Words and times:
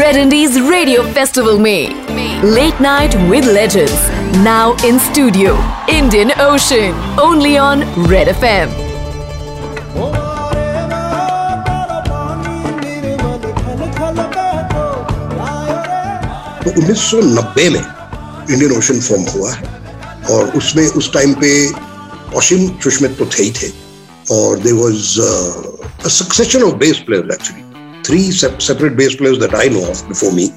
Red 0.00 0.16
Indies 0.16 0.60
Radio 0.60 1.02
Festival 1.16 1.58
में 1.58 1.88
Late 2.56 2.82
Night 2.86 3.16
with 3.30 3.48
Legends 3.56 4.04
now 4.44 4.76
in 4.88 5.00
studio 5.08 5.56
Indian 5.88 6.30
Ocean 6.46 6.94
only 7.24 7.58
on 7.64 7.82
Red 8.12 8.30
FM. 8.34 8.78
तो 16.64 16.70
1990 16.70 17.68
में 17.70 17.84
Indian 18.50 18.72
ocean 18.78 19.00
form 19.00 19.30
हुआ 19.34 19.52
है 19.52 19.80
और 20.30 20.56
उसमें 20.56 20.86
उस 20.86 21.12
टाइम 21.14 21.34
पे 21.44 21.54
अशिम 22.38 22.68
सुष्मित 22.84 23.18
तो 23.18 23.26
थे 23.26 23.42
ही 23.42 23.50
थे 23.62 23.81
or 24.30 24.56
there 24.56 24.76
was 24.76 25.18
uh, 25.18 25.86
a 26.04 26.10
succession 26.10 26.62
of 26.62 26.78
bass 26.78 27.00
players 27.00 27.32
actually, 27.32 27.64
three 28.02 28.30
se- 28.30 28.58
separate 28.60 28.96
bass 28.96 29.16
players 29.16 29.38
that 29.38 29.54
I 29.54 29.66
know 29.66 29.90
of 29.90 30.06
before 30.08 30.32
me 30.32 30.50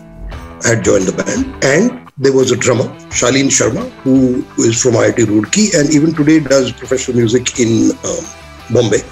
had 0.63 0.83
joined 0.83 1.05
the 1.05 1.13
band, 1.23 1.63
and 1.63 2.05
there 2.17 2.33
was 2.33 2.51
a 2.51 2.55
drummer, 2.55 2.85
Shaleen 3.09 3.47
Sharma, 3.51 3.89
who 4.03 4.45
is 4.57 4.81
from 4.81 4.93
IIT 4.93 5.25
Roorkee 5.25 5.77
and 5.77 5.93
even 5.93 6.13
today 6.13 6.39
does 6.39 6.71
professional 6.71 7.17
music 7.17 7.59
in 7.59 7.91
um, 8.05 8.25
Bombay. 8.71 9.03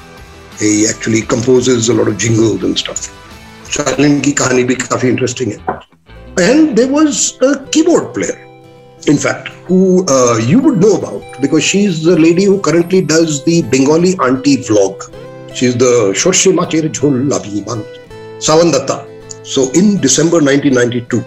He 0.58 0.88
actually 0.88 1.22
composes 1.22 1.90
a 1.90 1.94
lot 1.94 2.08
of 2.08 2.18
jingles 2.18 2.64
and 2.64 2.78
stuff. 2.78 3.10
Shaleen 3.66 4.24
ki 4.24 4.34
kahani 4.34 4.66
bhi 4.68 4.76
kafi 4.76 5.10
interesting 5.10 5.60
hai. 5.60 5.84
And 6.38 6.78
there 6.78 6.88
was 6.88 7.38
a 7.42 7.66
keyboard 7.68 8.14
player 8.14 8.53
in 9.08 9.18
fact, 9.18 9.50
who 9.68 10.06
uh, 10.08 10.38
you 10.38 10.60
would 10.60 10.80
know 10.80 10.98
about 10.98 11.24
because 11.42 11.64
she's 11.64 12.04
the 12.04 12.18
lady 12.18 12.46
who 12.46 12.60
currently 12.60 13.02
does 13.02 13.44
the 13.44 13.62
Bengali 13.64 14.14
auntie 14.20 14.58
vlog. 14.58 15.10
She's 15.54 15.78
the 15.78 16.14
Shorshe 16.14 16.54
Machere 16.54 16.90
Jhol 16.90 17.30
Labiban, 17.30 17.84
Sawan 18.40 18.72
Datta. 18.72 19.08
So 19.44 19.70
in 19.72 20.00
December 20.00 20.38
1992, 20.38 21.20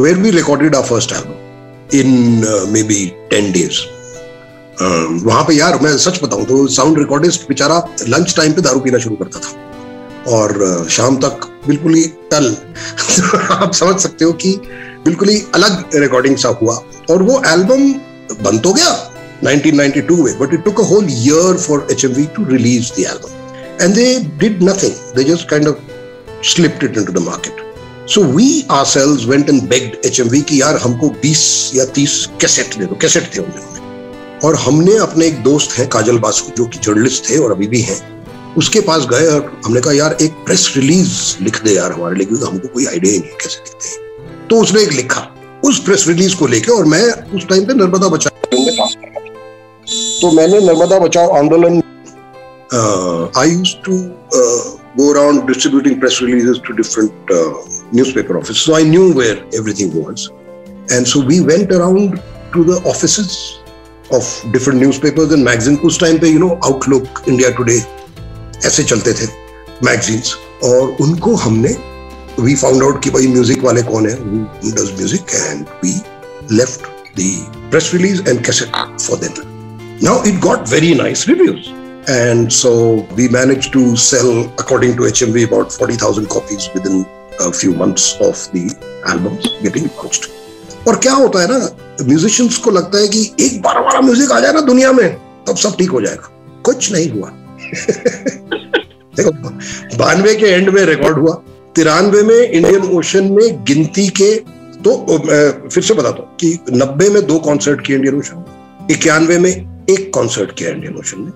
where 0.00 0.18
we 0.18 0.30
recorded 0.30 0.74
our 0.74 0.84
first 0.84 1.12
album 1.12 1.36
in 1.92 2.44
uh, 2.44 2.66
maybe 2.70 3.16
10 3.30 3.52
days. 3.52 3.86
Um, 4.80 5.18
वहाँ 5.24 5.42
पे 5.44 5.54
यार 5.54 5.78
मैं 5.82 5.96
सच 5.98 6.22
बताऊँ 6.22 6.44
तो 6.46 6.66
sound 6.74 6.98
recordist 6.98 7.48
बेचारा 7.48 7.78
lunch 8.08 8.34
time 8.36 8.52
पे 8.54 8.62
दारू 8.62 8.80
पीना 8.80 8.98
शुरू 9.04 9.16
करता 9.22 9.40
था 9.40 10.32
और 10.34 10.52
uh, 10.66 10.88
शाम 10.88 11.16
तक 11.24 11.46
बिल्कुल 11.66 11.94
ही 11.94 12.06
टल 12.30 12.46
आप 13.62 13.72
समझ 13.74 13.98
सकते 14.00 14.24
हो 14.24 14.32
कि 14.44 14.54
बिल्कुल 15.08 15.28
ही 15.28 15.42
अलग 15.54 15.84
रिकॉर्डिंग 15.94 16.36
सा 16.36 16.48
हुआ। 16.62 16.82
और 17.10 17.22
वो 17.22 17.42
एल्बम 17.46 17.92
बन 18.44 18.58
तो 18.58 18.72
गया 18.72 18.96
1992 19.44 20.16
में, 20.24 20.32
but 20.38 20.54
it 20.54 20.64
took 20.64 20.80
a 20.82 20.86
whole 20.86 21.10
year 21.24 21.50
for 21.64 21.76
HMV 21.94 22.22
to 22.36 22.44
release 22.54 22.88
the 22.96 23.04
album. 23.06 23.30
And 23.80 23.94
they 23.98 24.10
did 24.42 24.62
nothing. 24.68 24.96
They 25.16 25.24
just 25.28 25.48
kind 25.52 25.68
of 25.68 25.76
slipped 26.42 26.82
it 26.82 26.96
into 27.02 27.12
the 27.12 27.20
market. 27.20 27.60
So 28.06 28.24
we 28.38 28.46
ourselves 28.70 29.26
went 29.26 29.52
and 29.52 29.68
begged 29.72 29.96
HMV 30.10 30.42
कि, 30.42 30.60
यार, 30.62 30.76
हमको 30.76 31.08
20 31.22 31.70
या 31.74 31.84
30 31.84 32.26
cassette 32.40 32.78
दे 32.78 32.84
दो. 32.84 32.94
Cassette 32.94 33.30
थे 33.34 33.38
उन 33.38 33.50
दिनों 33.50 34.40
और 34.44 34.56
हमने 34.56 34.96
अपने 34.96 35.26
एक 35.26 35.42
दोस्त 35.42 35.78
हैं, 35.78 35.88
काजल 35.88 36.18
बासु, 36.18 36.44
जो 36.56 36.66
कि 36.66 36.78
जर्नलिस्ट 36.78 37.30
थे 37.30 37.38
और 37.38 37.52
अभी 37.52 37.66
भी 37.66 37.80
हैं, 37.80 38.00
उसके 38.54 38.80
पास 38.80 39.06
गए 39.06 39.26
और 39.26 39.60
हमने 39.64 39.80
कहा, 39.80 39.92
यार, 39.92 40.16
एक 40.22 40.32
प्रेस 40.32 40.72
रिलीज़ 40.76 41.44
लिख 41.44 41.62
दे 41.64 41.74
यार 41.74 41.92
हमारे 41.92 42.16
लिए, 42.16 42.26
क्योंकि 42.26 42.44
हमको 42.44 42.68
कोई 42.68 42.86
आइडिया 42.86 43.12
ही 43.12 43.18
नहीं 43.18 43.30
कैसे 43.30 43.58
लिखते 43.58 43.88
हैं 43.88 44.07
तो 44.50 44.60
उसने 44.62 44.82
एक 44.82 44.92
लिखा 44.92 45.20
उस 45.64 45.78
प्रेस 45.84 46.04
रिलीज़ 46.08 46.36
को 46.36 46.46
लेकर 46.46 46.72
और 46.72 46.84
मैं 46.86 47.04
उस 47.36 47.46
टाइम 47.48 47.64
पे 47.66 47.74
नर्मदा 47.74 48.08
बचाओ। 48.08 48.32
तो 50.20 50.30
मैंने 50.36 50.60
Narmada 50.66 50.98
Bachao 50.98 51.30
Andolan 51.36 51.82
I 53.36 53.50
use 53.50 53.74
to 53.84 53.98
go 54.98 55.12
around 55.12 55.46
distributing 55.46 56.00
press 56.00 56.18
releases 56.22 56.60
to 56.66 56.74
different 56.76 57.32
newspaper 57.94 58.36
office 58.36 58.64
so 58.64 58.74
I 58.74 58.84
knew 58.84 59.12
where 59.12 59.44
everything 59.54 59.92
was 59.96 60.28
and 60.92 61.06
so 61.06 61.22
we 61.28 61.40
went 61.50 61.72
around 61.72 62.18
to 62.54 62.64
the 62.64 62.82
offices 62.86 63.36
of 64.14 64.26
different 64.52 64.80
newspapers 64.80 65.32
and 65.32 65.44
magazine 65.44 65.76
उस 65.84 66.00
time 66.00 66.18
पे 66.18 66.28
you 66.28 66.38
know 66.38 66.48
Outlook 66.64 67.22
India 67.28 67.50
Today 67.58 67.82
ऐसे 68.66 68.84
चलते 68.84 69.12
थे 69.12 69.26
magazines 69.84 70.34
और 70.64 70.96
उनको 71.00 71.34
हमने 71.36 71.76
we 72.38 72.54
found 72.54 72.82
out 72.82 73.00
कि 73.04 73.10
भाई 73.10 73.26
म्यूज़िक 73.26 73.62
वाले 73.64 73.82
कौन 73.82 74.08
है 74.08 74.16
who 74.62 74.72
does 74.78 74.92
music 74.98 75.34
and 75.40 75.68
we 75.82 75.92
left 76.60 76.86
the 77.16 77.30
press 77.70 77.92
release 77.94 78.20
and 78.30 78.44
cassette 78.44 79.00
for 79.00 79.16
them. 79.16 79.34
Now 80.02 80.22
it 80.22 80.40
got 80.40 80.68
very 80.68 80.94
nice 80.94 81.26
reviews. 81.28 81.68
And 82.08 82.52
so 82.52 83.06
we 83.16 83.28
managed 83.28 83.72
to 83.72 83.96
sell, 83.96 84.30
according 84.58 84.96
to 84.96 85.02
HMV, 85.02 85.46
about 85.46 85.72
40,000 85.72 86.28
copies 86.30 86.70
within 86.72 87.04
a 87.40 87.52
few 87.52 87.74
months 87.74 88.14
of 88.20 88.36
the 88.52 88.62
albums 89.06 89.48
getting 89.62 89.88
launched. 89.96 90.30
और 90.88 90.96
क्या 91.04 91.12
होता 91.12 91.40
है 91.40 91.48
ना 91.48 91.58
musicians 92.04 92.56
को 92.64 92.70
लगता 92.70 92.98
है 92.98 93.08
कि 93.08 93.22
एक 93.40 93.60
बार 93.62 93.76
हमारा 93.76 94.00
म्यूज़िक 94.00 94.32
आ 94.32 94.40
जाए 94.40 94.52
ना 94.52 94.60
दुनिया 94.70 94.92
में 94.92 95.08
तब 95.48 95.56
सब 95.56 95.76
ठीक 95.78 95.90
हो 95.90 96.00
जाएगा 96.00 96.30
कुछ 96.66 96.90
नहीं 96.92 97.10
हुआ 97.10 97.30
देखो 99.18 99.30
बानवे 99.98 100.34
के 100.34 100.46
एंड 100.46 100.68
में 100.74 100.82
रिकॉर्ड 100.86 101.18
हुआ 101.18 101.34
तिरानवे 101.78 102.22
में 102.22 102.36
इंडियन 102.36 102.82
ओशन 102.98 103.24
में 103.32 103.64
गिनती 103.64 104.06
के 104.20 104.34
तो 104.84 104.92
फिर 105.68 105.82
से 105.82 105.94
बता 105.94 106.10
दो 106.10 106.22
कि 106.40 106.48
नब्बे 106.72 107.08
में 107.10 107.20
दो 107.26 107.38
कॉन्सर्ट 107.38 107.84
किए 107.86 107.96
इंडियन 107.96 108.18
ओशन 108.18 108.88
इक्यानवे 108.90 109.38
में 109.38 109.50
एक 109.90 110.10
कॉन्सर्ट 110.14 110.52
किया 110.58 110.70
इंडियन 110.70 110.96
ओशन 110.98 111.20
ने, 111.20 111.30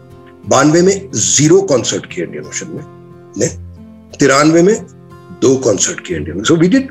बानवे 0.48 0.82
में 0.82 1.10
ज़ीरो 1.26 1.60
कॉन्सर्ट 1.72 2.06
किया 2.06 2.26
इंडियन 2.26 2.46
ओशन 2.46 2.74
ने 3.38 3.48
तिरानवे 4.18 4.62
में 4.62 4.74
दो 5.42 5.54
कॉन्सर्ट 5.68 6.00
किया 6.06 6.18
Indian 6.18 6.42
so 6.42 6.56
we 6.56 6.68
did 6.74 6.90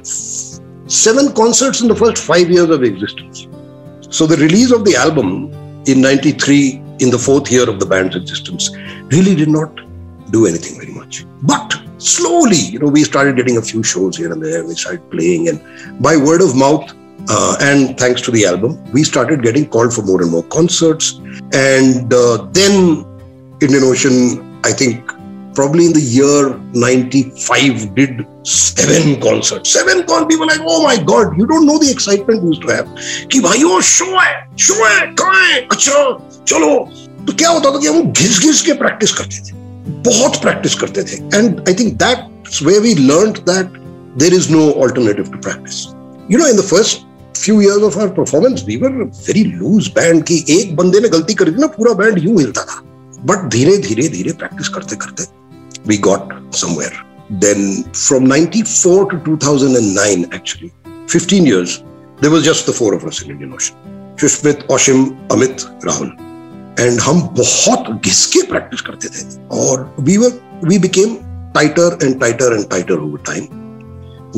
seven 1.00 1.28
concert 1.42 1.84
in 1.84 1.94
the 1.94 1.98
first 1.98 2.24
five 2.24 2.54
year 2.54 2.74
of 2.78 2.86
existence 2.86 3.46
so 4.18 4.28
the 4.28 4.40
release 4.46 4.74
of 4.74 4.90
the 4.90 4.96
album 5.04 5.36
in 5.92 6.00
ninety 6.08 6.34
three 6.46 6.62
in 7.02 7.10
the 7.10 7.20
fourth 7.28 7.54
year 7.54 7.70
of 7.70 7.84
the 7.84 7.90
band 7.90 8.16
existence 8.16 8.72
really 9.14 9.36
did 9.36 9.56
not 9.60 9.86
do 10.32 10.48
anything 10.48 10.80
very 10.80 11.00
much 11.00 11.24
but 11.46 11.81
slowly, 12.01 12.57
you 12.57 12.79
know, 12.79 12.89
we 12.89 13.05
started 13.05 13.37
getting 13.37 13.57
a 13.57 13.63
few 13.63 13.83
shows 13.83 14.17
here 14.17 14.33
and 14.33 14.45
there. 14.45 14.65
We 14.65 14.75
started 14.75 15.11
playing, 15.11 15.49
and 15.49 15.61
by 16.01 16.17
word 16.17 16.43
of 16.43 16.57
mouth, 16.57 16.93
uh, 17.29 17.57
and 17.61 17.99
thanks 17.99 18.21
to 18.23 18.31
the 18.31 18.47
album, 18.47 18.83
we 18.93 19.05
started 19.05 19.43
getting 19.43 19.69
called 19.69 19.93
for 19.93 20.03
more 20.03 20.23
and 20.23 20.31
more 20.31 20.45
concerts. 20.45 21.21
And 21.53 22.13
uh, 22.13 22.49
then 22.53 23.05
Indian 23.61 23.85
Ocean, 23.85 24.61
I 24.65 24.73
think, 24.73 25.13
probably 25.57 25.87
in 25.87 25.93
the 25.93 26.01
year 26.01 26.59
95 26.75 27.95
did 27.95 28.27
seven 28.45 29.19
concerts 29.21 29.73
seven 29.73 30.05
con 30.07 30.29
people 30.29 30.47
like 30.47 30.61
oh 30.73 30.83
my 30.83 30.97
god 31.03 31.37
you 31.39 31.47
don't 31.47 31.67
know 31.67 31.79
the 31.79 31.91
excitement 31.91 32.43
we 32.43 32.51
used 32.51 32.63
to 32.63 32.69
have 32.69 32.87
कि 33.33 33.41
भाई 33.41 33.65
वो 33.65 33.81
show 33.91 34.07
है 34.21 34.35
show 34.67 34.75
है 34.85 35.07
कहाँ 35.21 35.47
है 35.47 35.61
अच्छा 35.73 36.03
चलो 36.53 36.73
तो 37.27 37.33
क्या 37.33 37.49
होता 37.49 37.71
था 37.75 37.81
कि 37.81 37.87
हम 37.87 38.13
घिस 38.13 38.41
घिस 38.41 38.61
के 38.67 38.73
प्रैक्टिस 38.83 39.15
करते 39.21 39.41
थे 39.47 39.60
बहुत 40.04 40.42
प्रैक्टिस 40.42 40.76
करते 40.76 41.04
थे. 41.04 41.18
And 41.38 41.60
I 41.68 41.74
think 41.74 41.94
that 42.04 42.64
way 42.64 42.78
we 42.80 42.94
learn 42.96 43.32
that 43.50 43.80
there 44.20 44.34
is 44.34 44.50
no 44.52 44.70
alternative 44.84 45.32
to 45.32 45.38
practice 45.40 45.86
you 46.32 46.40
know 46.40 46.48
in 46.48 46.58
the 46.58 46.62
first 46.62 46.98
few 47.38 47.60
years 47.62 47.84
of 47.84 48.00
our 48.00 48.08
performance 48.16 48.64
we 48.68 48.76
were 48.78 48.92
very 49.28 49.44
loose 49.44 49.88
band 49.96 50.24
की 50.24 50.44
एक 50.50 50.76
बंदे 50.76 51.00
ने 51.00 51.10
गलती 51.10 51.34
करी 51.34 51.52
ना, 51.52 51.68
पूरा 51.68 51.94
बैंड 51.94 52.24
यू 52.24 52.38
हिलता 52.38 52.64
था. 52.64 52.82
बट 53.26 53.50
धीरे 53.52 53.78
धीरे 53.78 54.08
धीरे 54.10 54.32
प्रैक्टिस 54.34 54.70
करते 54.76 54.96
करते 54.96 55.24
we 55.88 55.98
got 56.08 56.34
somewhere 56.56 57.04
then 57.40 57.84
from 57.96 58.28
ninety 58.28 58.62
four 58.64 59.06
to 59.12 59.18
two 59.26 59.38
thousand 59.46 59.78
and 59.78 59.94
nine 59.96 60.26
actually 60.36 60.72
fifteen 61.12 61.48
years 61.48 61.78
there 62.22 62.30
was 62.32 62.44
just 62.46 62.70
the 62.70 62.74
four 62.74 62.96
of 62.96 63.24
Indian 63.24 63.54
Ocean 63.54 64.18
Susmit 64.22 64.66
Asheem 64.72 65.06
Amit 65.32 65.66
Rahul 65.86 66.12
and 66.80 67.00
हम 67.00 67.22
बहुत 67.38 67.90
घिसके 68.06 68.42
प्रैक्टिस 68.42 68.82
करते 68.82 69.08
थे। 69.08 69.24
और 69.60 69.94
we 70.00 70.18
were 70.18 70.40
we 70.66 70.78
became 70.80 71.16
tighter 71.56 71.98
and 72.04 72.20
tighter 72.20 72.54
and 72.54 72.70
tighter 72.70 72.98
over 72.98 73.20
time 73.28 73.48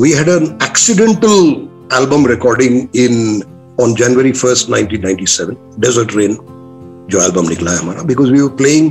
we 0.02 0.12
had 0.12 0.28
an 0.28 0.46
accidental 0.62 1.96
album 1.98 2.26
recording 2.26 2.80
in 2.96 3.42
on 3.80 3.94
January 3.94 4.32
first 4.32 4.70
1997 4.70 5.54
desert 5.80 6.16
rain 6.16 6.36
जो 7.10 7.22
album 7.22 7.48
निकला 7.48 7.70
है 7.70 7.78
हमारा। 7.78 8.02
Because 8.02 8.30
we 8.32 8.40
were 8.40 8.48
playing 8.56 8.90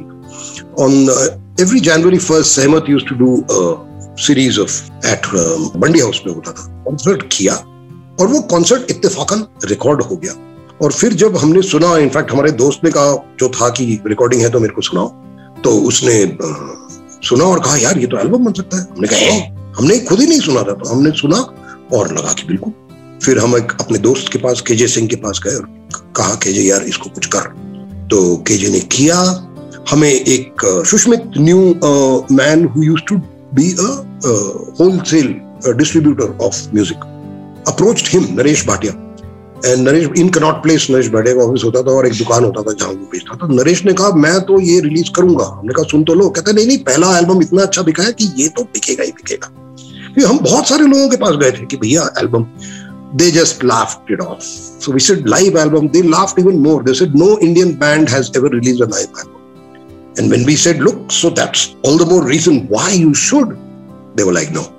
on 0.80 0.94
every 1.62 1.80
January 1.80 2.18
first 2.20 2.52
Sahmat 2.52 2.86
used 2.90 3.04
to 3.04 3.16
do 3.16 3.46
series 4.24 4.60
of 4.60 5.08
at 5.08 5.28
Mandi 5.78 6.00
house 6.00 6.22
में 6.28 6.34
होता 6.34 6.52
था। 6.52 6.68
Concert 6.86 7.24
किया, 7.32 7.54
और 8.20 8.28
वो 8.28 8.42
कॉन्सर्ट 8.42 8.92
इतफाकन 8.92 9.44
रिकॉर्ड 9.66 10.02
हो 10.02 10.16
गया। 10.16 10.34
और 10.82 10.92
फिर 10.92 11.14
जब 11.14 11.38
हमने 11.38 11.62
सुना 11.62 11.98
इनफैक्ट 11.98 12.32
हमारे 12.32 12.52
दोस्त 12.52 12.80
ने 12.84 12.92
कहा, 12.92 13.36
जो 13.40 13.50
था 13.50 13.70
कि 13.70 14.00
रिकॉर्डिंग 14.08 14.42
है 14.42 14.50
तो 14.50 14.60
मेरे 14.60 14.74
को 14.74 14.82
सुनाओ। 14.82 15.08
तो 15.62 15.70
उसने 15.70 16.38
सुना 17.28 17.44
और 17.44 17.60
कहा, 17.60 17.78
यार, 17.78 17.98
ये 17.98 18.08
तो 18.08 18.18
एल्बम 18.18 18.46
बन 18.46 18.54
सकता 18.54 18.78
है। 18.78 18.84
हमने 18.84 19.08
कहा 19.08 19.20
"हाँ।" 19.20 19.74
हमने 19.74 20.00
खुद 20.00 20.20
ही 20.20 20.28
नहीं 20.28 20.40
सुना 20.40 20.60
था 20.60 20.74
तो 20.74 20.90
हमने 20.90 21.12
सुना 21.12 21.38
और 21.94 22.18
लगा 22.18 22.34
कि 22.34 22.44
बिल्कुल। 22.44 22.74
फिर 23.24 23.40
हम 23.40 23.58
एक 23.58 23.78
अपने 23.82 23.98
दोस्त 23.98 24.32
के 24.32 24.40
पास, 24.40 24.62
केजे 24.62 24.88
सिंह 24.88 25.08
के 25.08 25.16
पास 25.16 25.42
गए 25.44 25.56
और 25.56 25.88
कहा, 26.16 26.36
केजे, 26.36 26.62
यार, 26.62 26.82
इसको 26.82 27.10
कुछ 27.10 27.26
कर। 27.26 27.40
तो 28.12 28.38
केजे 28.38 28.70
ने 28.70 28.80
किया। 28.80 29.50
हमें 29.90 30.12
एक 30.12 30.54
Sushmit 30.90 31.24
new 31.38 31.58
man 32.32 32.66
who 32.66 32.84
used 32.84 33.08
to 33.08 33.16
be 33.54 33.72
a 33.80 34.06
wholesale 34.80 35.36
distributor 35.68 36.38
of 36.42 36.56
music 36.76 36.98
approached 37.68 38.08
him 38.08 38.28
Naresh 38.32 38.68
Bhatia. 38.68 39.13
And 39.66 39.88
Naresh 39.88 40.08
in 40.20 40.30
Connaught 40.38 40.62
Place 40.64 40.88
Naresh 40.92 41.10
Bhatia 41.12 41.36
का 41.36 41.44
ऑफ़िस 41.44 41.64
होता 41.64 41.82
था 41.84 41.92
और 41.98 42.08
एक 42.08 42.18
दुकान 42.18 42.44
होता 42.44 42.62
था 42.62 42.74
जहाँ 42.74 42.92
वो 42.92 43.10
बेचता 43.12 43.38
था 43.42 43.54
नरेश 43.54 43.84
ने 43.86 43.94
कहा 43.94 44.10
मैं 44.26 44.40
तो 44.46 44.60
ये 44.62 44.80
रिलीज़ 44.82 45.12
करूँगा 45.16 45.46
हमने 45.58 45.74
कहा 45.74 45.84
सुन 45.92 46.04
तो 46.04 46.14
लो 46.14 46.30
कहते 46.30 46.54
नहीं 46.54 46.68
नहीं 46.68 46.78
पहला 46.92 47.18
एल्बम 47.18 47.42
इतना 47.42 47.62
अच्छा 47.64 47.82
बिका 47.90 48.04
है 48.04 48.14
कि 48.14 48.32
ये 48.38 48.48
तो 48.58 48.64
बिकेगा 48.74 49.04
ही 49.04 49.12
बिकेगा 49.12 49.52
फिर 50.16 50.26
हम 50.26 50.40
बहुत 50.40 50.68
सारे 50.70 50.88
लोगों 50.88 51.10
के 51.10 51.18
पास 51.18 51.36
गए 51.44 51.52
थे 51.52 51.66
कि 51.66 51.78
भैया 51.78 52.10
album 52.22 52.46
they 53.16 53.30
just 53.32 53.64
laughed 53.64 54.10
it 54.10 54.20
off. 54.20 54.44
So 54.44 54.92
we 54.92 55.00
said 55.00 55.28
live 55.30 55.56
album, 55.56 55.90
they 55.90 56.02
laughed 56.02 56.40
even 56.40 56.62
more. 56.62 56.82
They 56.84 56.94
said 56.94 57.14
no 57.16 57.40
Indian 57.40 57.76
band 57.76 58.10
has 58.10 58.36
ever 58.36 58.48
released 58.48 58.82
a 58.82 58.86
live 58.86 59.10
album. 59.10 59.34
And 60.18 60.30
when 60.30 60.46
we 60.46 60.56
said, 60.56 60.78
look, 60.78 61.12
so 61.12 61.30
that's 61.30 61.76
all 61.84 61.98
the 61.98 62.06
more 62.06 62.26
reason 62.26 62.68
why 62.68 62.92
you 62.92 63.14
should, 63.14 63.58
they 64.16 64.24
were 64.24 64.34
like, 64.34 64.52
no, 64.52 64.74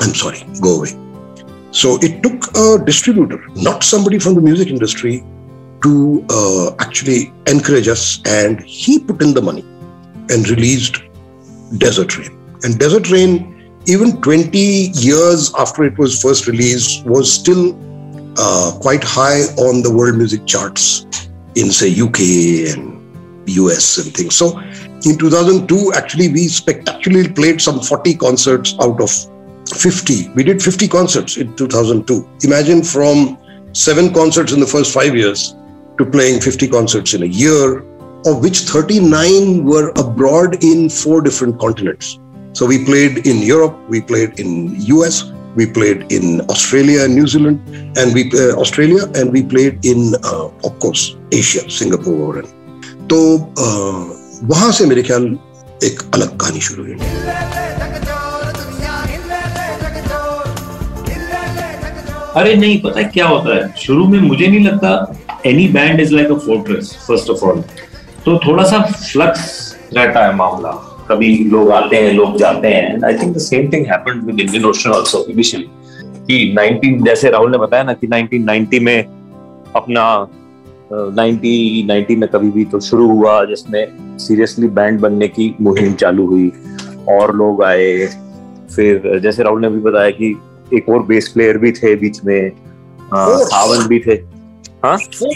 I'm 0.00 0.14
sorry, 0.14 0.44
go 0.60 0.78
away. 0.78 0.92
So 1.72 1.98
it 2.00 2.22
took 2.22 2.56
a 2.56 2.84
distributor, 2.84 3.44
not 3.56 3.82
somebody 3.82 4.18
from 4.18 4.34
the 4.34 4.40
music 4.40 4.68
industry, 4.68 5.24
to 5.82 6.24
uh, 6.30 6.74
actually 6.78 7.32
encourage 7.46 7.88
us. 7.88 8.20
And 8.26 8.60
he 8.60 9.00
put 9.00 9.20
in 9.20 9.34
the 9.34 9.42
money 9.42 9.62
and 10.30 10.48
released 10.48 11.02
Desert 11.78 12.16
Rain. 12.16 12.38
And 12.62 12.78
Desert 12.78 13.10
Rain 13.10 13.52
even 13.86 14.20
20 14.20 14.58
years 14.58 15.52
after 15.58 15.84
it 15.84 15.98
was 15.98 16.20
first 16.20 16.46
released, 16.46 17.04
was 17.04 17.32
still 17.32 17.76
uh, 18.38 18.78
quite 18.80 19.02
high 19.02 19.42
on 19.58 19.82
the 19.82 19.92
world 19.92 20.16
music 20.16 20.46
charts 20.46 21.06
in, 21.54 21.70
say, 21.70 21.90
UK 21.90 22.72
and 22.72 23.00
US 23.48 23.98
and 23.98 24.14
things. 24.14 24.36
So 24.36 24.58
in 25.04 25.18
2002, 25.18 25.92
actually, 25.94 26.28
we 26.28 26.48
spectacularly 26.48 27.28
played 27.32 27.60
some 27.60 27.80
40 27.80 28.14
concerts 28.16 28.76
out 28.80 29.00
of 29.00 29.10
50. 29.75 30.29
We 30.35 30.43
did 30.43 30.61
50 30.61 30.87
concerts 30.87 31.37
in 31.37 31.55
2002. 31.55 32.27
Imagine 32.43 32.83
from 32.83 33.37
seven 33.73 34.13
concerts 34.13 34.53
in 34.53 34.59
the 34.59 34.67
first 34.67 34.93
five 34.93 35.15
years 35.15 35.55
to 35.97 36.05
playing 36.05 36.41
50 36.41 36.67
concerts 36.67 37.13
in 37.13 37.23
a 37.23 37.25
year, 37.25 37.79
of 38.25 38.41
which 38.41 38.61
39 38.61 39.63
were 39.63 39.89
abroad 39.95 40.63
in 40.63 40.89
four 40.89 41.21
different 41.21 41.59
continents. 41.59 42.19
So 42.53 42.65
we 42.65 42.85
played 42.85 43.27
in 43.27 43.41
Europe, 43.41 43.77
we 43.89 44.01
played 44.01 44.39
in 44.39 44.75
US, 44.97 45.31
we 45.55 45.65
played 45.65 46.11
in 46.11 46.41
Australia 46.49 47.03
and 47.03 47.15
New 47.15 47.27
Zealand, 47.27 47.61
and 47.97 48.13
we 48.13 48.31
uh, 48.33 48.55
Australia, 48.61 49.05
and 49.15 49.31
we 49.31 49.43
played 49.43 49.83
in 49.85 50.13
uh, 50.23 50.49
of 50.63 50.79
course 50.79 51.15
Asia, 51.31 51.69
Singapore. 51.69 52.39
And, 52.39 52.47
तो 53.09 53.19
uh, 53.57 54.17
वहां 54.49 54.71
से 54.71 54.85
मेरे 54.85 55.03
ख्याल 55.03 55.25
एक 55.83 56.01
अलग 56.13 56.37
कहानी 56.39 56.59
शुरू 56.61 56.83
हुई 56.83 57.90
अरे 62.36 62.54
नहीं, 62.56 62.80
पता 62.82 63.02
क्या 63.04 63.26
होता 63.26 63.54
है? 63.56 63.72
शुरू 63.78 64.04
में 64.08 64.18
मुझे 64.20 64.46
नहीं 64.46 64.64
लगता 64.66 64.90
any 65.46 65.66
band 65.68 66.00
is 66.00 66.14
like 66.14 66.30
a 66.30 66.36
fortress 66.36 66.96
first 67.06 67.30
of 67.30 67.44
all 67.44 67.60
तो 68.24 68.38
थोड़ा 68.46 68.64
सा 68.64 68.78
फ्लक्स 68.82 69.42
रहता 69.96 70.24
है 70.26 70.34
मामला। 70.36 70.70
कभी 71.08 71.34
लोग 71.50 71.70
आते 71.70 71.96
हैं, 71.96 72.12
लोग 72.12 72.36
जाते 72.38 72.68
हैं 72.68 73.04
I 73.04 73.14
think 73.14 73.34
the 73.36 73.38
same 73.40 73.70
thing 73.72 73.86
happened 73.86 74.22
with 74.24 74.40
Indian 74.40 74.64
Ocean 74.64 74.90
also 74.90 75.24
initially 75.30 75.68
कि 76.26 76.54
19 76.58 77.04
जैसे 77.06 77.30
राहुल 77.30 77.50
ने 77.50 77.58
बताया 77.58 77.82
ना 77.82 77.92
कि 77.92 78.06
1990 78.06 78.80
में 78.80 79.04
अपना 79.76 80.04
नाइनटी 80.92 81.82
नाइनटी 81.86 82.16
में 82.16 82.28
कभी 82.28 82.50
भी 82.50 82.64
तो 82.64 82.80
शुरू 82.80 83.08
हुआ, 83.08 83.44
जिसमें 83.44 84.18
सीरियसली 84.18 84.68
बैंड 84.68 85.00
बनने 85.00 85.28
की 85.28 85.54
मुहिम 85.60 85.92
चालू 85.94 86.26
हुई, 86.26 86.50
और 87.08 87.34
लोग 87.36 87.62
आए। 87.64 88.06
फिर 88.76 89.20
जैसे 89.22 89.42
राहुल 89.42 89.60
ने 89.60 89.68
भी 89.68 89.80
बताया 89.80 90.10
कि 90.10 90.34
एक 90.74 90.88
और 90.88 91.02
बेस 91.02 91.28
प्लेयर 91.28 91.58
भी 91.58 91.72
थे 91.72 91.96
बीच 91.96 92.24
में 92.24 92.52
सावन 93.14 93.86
भी 93.86 93.98
थे। 93.98 94.12
हाँ? 94.84 94.98
It 94.98 95.26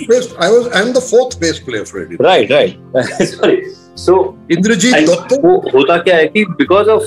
right 2.20 2.50
right. 2.50 3.62
सो 3.96 4.38
इंद्रजीत 4.50 5.08
वो 5.44 5.70
होता 5.74 5.96
क्या 5.96 6.16
है 6.16 6.26
कि 6.26 6.44
because 6.44 6.88
of 6.88 7.02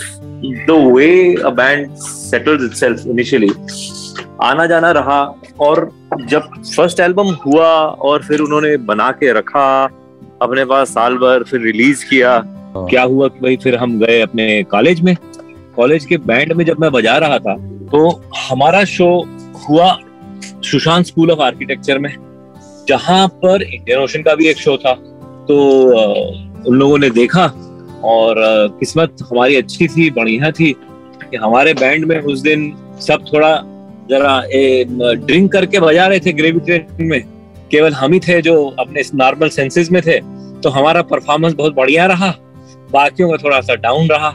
the 0.45 0.91
way 0.95 1.35
a 1.35 1.49
band 1.49 1.95
settles 1.95 2.63
itself 2.63 3.05
initially 3.07 3.49
आना 4.41 4.65
जाना 4.65 4.91
रहा 4.91 5.35
और 5.59 5.91
जब 6.25 6.41
फ़र्स्ट 6.75 6.99
एल्बम 6.99 7.27
हुआ 7.27 7.67
और 7.79 8.23
फिर 8.23 8.39
उन्होंने 8.39 8.77
बना 8.77 9.11
के 9.11 9.33
रखा 9.33 9.89
अपने 10.41 10.65
पास 10.65 10.89
साल 10.89 11.15
भर 11.15 11.43
फिर 11.43 11.61
रिलीज़ 11.61 12.05
किया 12.09 12.33
हाँ। 12.75 12.87
क्या 12.89 13.03
हुआ 13.03 13.27
कि 13.27 13.39
भाई 13.39 13.57
फिर 13.57 13.75
हम 13.75 13.99
गए 13.99 14.21
अपने 14.21 14.63
कॉलेज 14.63 15.01
में? 15.01 15.17
कॉलेज 15.75 16.05
के 16.05 16.17
बैंड 16.17 16.53
में 16.53 16.65
जब 16.65 16.79
मैं 16.79 16.91
बजा 16.91 17.17
रहा 17.17 17.39
था 17.39 17.55
तो 17.91 18.09
हमारा 18.39 18.83
शो 18.85 19.07
हुआ 19.69 19.97
सुशांत 20.63 21.05
स्कूल 21.05 21.31
ऑफ़ 21.31 21.39
आर्किटेक्चर 21.39 21.99
में, 21.99 22.15
जहाँ 22.87 23.27
पर 23.43 23.63
इंडियन 23.63 23.99
ओशन 23.99 24.21
का 24.23 24.35
भी 24.35 24.47
एक 24.47 24.57
शो 24.57 24.77
था। 24.77 24.93
तो 25.47 25.57
उन 26.67 26.75
लोगों 26.75 26.97
ने 26.97 27.09
देखा 27.09 27.45
और 28.05 28.35
किस्मत 28.79 29.15
हमारी 29.31 29.55
अच्छी 29.55 29.87
थी, 29.87 30.09
बढ़िया 30.11 30.51
थी 30.51 30.75
कि 31.23 31.37
हमारे 31.37 31.73
बैंड 31.73 32.05
में 32.05 32.19
उस 32.21 32.39
दिन 32.41 32.73
सब 33.01 33.25
थोड़ा 33.33 33.55
जरा 34.09 34.41
ड्रिंक 35.15 35.51
करके 35.51 35.79
बजा 35.79 36.07
रहे 36.07 36.19
थे 36.19 36.33
ग्रेवी 36.33 36.59
ट्रेन 36.59 36.87
में। 37.01 37.23
केवल 37.71 37.93
हम 37.93 38.13
ही 38.13 38.19
थे 38.19 38.41
जो 38.41 38.75
अपने 38.79 39.01
नॉर्मल 39.15 39.49
सेंसेस 39.49 39.91
में 39.91 40.01
थे 40.01 40.19
तो 40.61 40.69
हमारा 40.69 41.01
परफॉर्मेंस 41.03 41.53
बहुत 41.53 41.75
बढ़िया 41.75 42.05
रहा, 42.05 42.33
बाकियों 42.91 43.29
का 43.29 43.37
थोड़ा 43.37 43.61
सा 43.61 43.75
डाउन 43.77 44.07
रहा। 44.07 44.29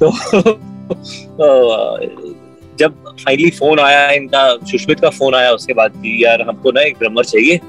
तो 0.00 0.10
जब 2.78 2.94
फाइनली 3.16 3.50
फ़ोन 3.52 3.80
आया, 3.80 4.10
इनका, 4.10 4.56
सुष्मित 4.66 5.00
का 5.00 5.10
फ़ोन 5.10 5.34
आया 5.34 5.52
उसके 5.52 5.74
बाद 5.74 5.92
कि 5.92 6.24
यार 6.24 6.42
हमको 6.48 6.70
ना 6.70 6.80
एक 6.82 6.98
ड्रमर 6.98 7.24
चाहिए। 7.24 7.60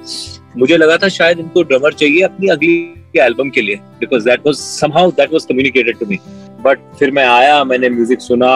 मुझे 0.57 0.77
लगा 0.77 0.97
था 0.97 1.07
शायद 1.09 1.39
इनको 1.39 1.63
ड्रमर 1.63 1.93
चाहिए 1.93 2.21
अपनी 2.23 2.47
अगली 2.49 3.21
एल्बम 3.21 3.49
के 3.49 3.61
लिए 3.61 3.75
because 3.99 4.25
that 4.25 4.45
was 4.45 4.55
somehow 4.55 5.11
that 5.11 5.33
was 5.33 5.45
communicated 5.45 5.99
to 5.99 6.05
me 6.05 6.19
but 6.61 6.79
फिर 6.99 7.11
मैं 7.11 7.25
आया, 7.25 7.63
मैंने 7.63 7.89
म्यूज़िक 7.89 8.21
सुना 8.21 8.55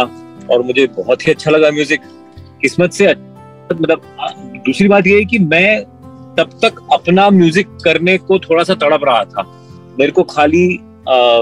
और 0.52 0.62
मुझे 0.64 0.86
बहुत 0.98 1.28
ही 1.28 1.32
अच्छा 1.32 1.52
लगा 1.52 1.72
म्यूज़िक 1.72 2.02
किस्मत 2.62 2.92
से 2.92 3.08
मतलब 3.08 4.02
दूसरी 4.66 4.88
बात 4.88 5.08
ये 5.08 5.18
है 5.18 5.26
कि 5.26 5.40
मैं 5.40 5.84
तब 6.38 6.60
तक 6.64 6.80
अपना 6.94 7.30
म्यूज़िक 7.30 7.68
करने 7.84 8.18
को 8.18 8.40
थोड़ा 8.40 8.64
सा 8.64 8.74
तड़प 8.76 9.04
रहा 9.06 9.24
था। 9.26 9.44
मेरे 10.00 10.12
को 10.12 10.24
खाली 10.26 10.68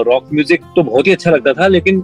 रॉक 0.06 0.28
म्यूज़िक 0.32 0.62
तो 0.76 0.82
बहुत 0.82 1.06
ही 1.06 1.12
अच्छा 1.12 1.30
लगता 1.30 1.52
था, 1.52 1.66
लेकिन 1.66 2.00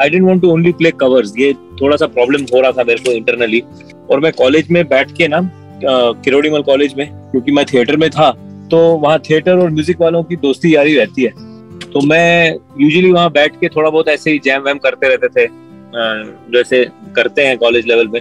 I 0.00 0.10
didn't 0.10 0.24
want 0.24 0.42
to 0.42 0.50
only 0.50 0.72
play 0.72 0.90
covers 1.00 1.32
ये 1.38 1.52
थोड़ा 1.80 1.96
सा 1.96 2.06
प्रॉब्लम 2.08 2.42
हो 2.54 2.60
रहा 2.60 2.72
था 2.72 2.84
मेरे 2.84 3.04
को 3.04 3.12
इंटरनली 3.12 3.62
और 4.10 4.20
मैं 4.20 4.32
कॉलेज 4.32 4.70
में 4.70 4.86
बैठ 4.88 5.12
के 5.18 5.28
ना 5.28 5.40
किरोड़ीमल 5.84 6.62
कॉलेज 6.62 6.94
में 6.98 7.06
क्योंकि 7.30 7.52
मैं 7.52 7.64
थिएटर 7.72 7.96
में 7.96 8.08
था 8.10 8.30
तो 8.70 8.78
वहाँ 8.98 9.18
थिएटर 9.20 9.58
और 9.58 9.70
म्यूज़िक 9.70 10.00
वालों 10.00 10.22
की 10.22 10.36
दोस्ती 10.38 10.74
यारी 10.74 10.94
रहती 10.96 11.22
है। 11.22 11.30
तो 11.84 12.00
मैं 12.06 12.52
यूजुअली 12.80 13.10
वहाँ 13.12 13.30
बैठ 13.32 13.56
के 13.60 13.68
थोड़ा 13.68 13.90
बहुत 13.90 14.08
ऐसे 14.08 14.30
ही 14.30 14.38
जैम 14.44 14.62
वैम 14.62 14.78
करते 14.78 15.08
रहते 15.08 15.28
थे 15.28 15.46
जैसे 16.52 16.84
करते 17.16 17.46
हैं 17.46 17.56
कॉलेज 17.58 17.86
लेवल 17.86 18.08
में। 18.08 18.20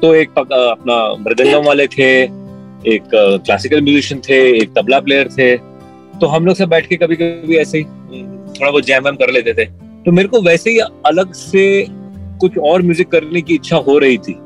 तो 0.00 0.14
एक 0.14 0.38
अपना 0.38 0.96
मृदंगम 1.20 1.64
वाले 1.66 1.86
थे 1.88 2.10
एक 2.86 3.08
क्लासिकल 3.14 3.80
म्यूजिशियन 3.82 4.20
थे 4.28 4.38
एक 4.58 4.72
तबला 4.76 5.00
प्लेयर 5.00 5.28
थे। 5.30 5.56
तो 6.18 6.26
हम 6.26 6.46
लोग 6.46 6.56
सब 6.56 6.68
बैठ 6.68 6.86
के 6.86 6.96
कभी 6.96 7.16
कभी 7.16 7.56
ऐसे 7.56 7.78
ही 7.78 7.84
थोड़ा 7.84 8.70
बहुत 8.70 8.86
जैम 8.86 9.04
वैम 9.04 9.16
कर 9.16 9.30
लेते 9.32 9.54
थे। 9.54 9.66
तो 10.06 10.12
मेरे 10.12 10.28
को 10.28 10.40
वैसे 10.42 10.70
ही 10.70 10.78
अलग 11.06 11.32
से 11.32 11.64
कुछ 12.40 12.58
और 12.58 12.82
म्यूज़िक 12.82 13.08
करने 13.10 13.40
की 13.40 13.54
इच्छा 13.54 13.76
हो 13.78 13.98
रही 13.98 14.18
थी। 14.18 14.36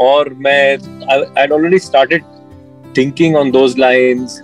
और 0.00 0.32
मैं 0.38 0.76
I 1.10 1.46
already 1.46 1.78
started 1.78 2.22
thinking 2.96 3.36
on 3.36 3.50
those 3.50 3.78
lines 3.78 4.40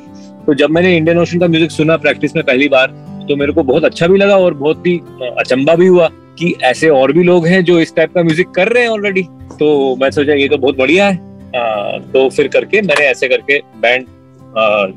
तो 0.46 0.54
जब 0.54 0.70
मैंने 0.70 0.96
इंडियन 0.96 1.18
ओशन 1.18 1.38
का 1.38 1.46
म्यूज़िक 1.46 1.70
सुना 1.70 1.96
प्रैक्टिस 1.96 2.36
में 2.36 2.44
पहली 2.44 2.68
बार 2.68 2.86
तो 3.28 3.36
मेरे 3.36 3.52
को 3.52 3.62
बहुत 3.62 3.84
अच्छा 3.84 4.06
भी 4.06 4.18
लगा 4.18 4.36
और 4.36 4.54
बहुत 4.54 4.86
ही 4.86 4.98
अचंबा 5.38 5.74
भी 5.74 5.86
हुआ 5.86 6.08
कि 6.38 6.54
ऐसे 6.64 6.88
और 6.90 7.12
भी 7.12 7.22
लोग 7.22 7.46
हैं 7.46 7.62
जो 7.64 7.78
इस 7.80 7.94
टाइप 7.96 8.14
का 8.14 8.22
म्यूज़िक 8.22 8.50
कर 8.50 8.68
रहे 8.68 8.82
हैं 8.82 8.90
ऑलरेडी 8.90 9.22
तो 9.58 9.96
मैं 9.96 10.10
सोचा 10.10 10.34
ये 10.34 10.48
तो 10.48 10.58
बहुत 10.58 10.76
बढ़िया 10.78 11.08
है। 11.08 11.16
आ, 11.56 11.98
तो 11.98 12.28
फिर 12.30 12.48
करके 12.48 12.82
मैंने 12.82 13.06
ऐसे 13.06 13.28
करके 13.28 13.58
बैंड 13.80 14.06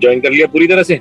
ज्वाइन 0.02 0.20
कर 0.22 0.32
लिया 0.32 0.48
पूरी 0.48 0.68
तरह 0.68 0.84
से। 0.84 1.00